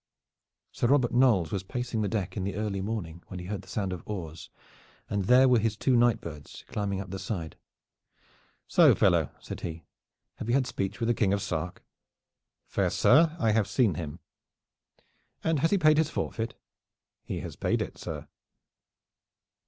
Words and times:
Sir 0.71 0.87
Robert 0.87 1.11
Knolles 1.13 1.51
was 1.51 1.61
pacing 1.61 2.01
the 2.01 2.07
deck 2.07 2.35
in 2.35 2.43
the 2.43 2.55
early 2.55 2.81
morning, 2.81 3.21
when 3.27 3.37
he 3.39 3.45
heard 3.45 3.61
the 3.61 3.67
sound 3.67 3.93
of 3.93 4.01
oars, 4.07 4.49
and 5.07 5.25
there 5.25 5.47
were 5.47 5.59
his 5.59 5.77
two 5.77 5.95
night 5.95 6.19
birds 6.21 6.65
climbing 6.69 6.99
up 6.99 7.11
the 7.11 7.19
side. 7.19 7.55
"So, 8.67 8.95
fellow," 8.95 9.29
said 9.39 9.61
he, 9.61 9.83
"have 10.37 10.47
you 10.49 10.55
had 10.55 10.65
speech 10.65 10.99
with 10.99 11.05
the 11.05 11.13
King 11.13 11.33
of 11.33 11.41
Sark?" 11.43 11.83
"Fair 12.65 12.89
sir, 12.89 13.37
I 13.39 13.51
have 13.51 13.67
seen 13.67 13.93
him." 13.93 14.17
"And 15.43 15.59
he 15.59 15.67
has 15.67 15.77
paid 15.77 15.99
his 15.99 16.09
forfeit?" 16.09 16.55
"He 17.23 17.41
has 17.41 17.55
paid 17.55 17.79
it, 17.79 17.99
sir!" 17.99 18.27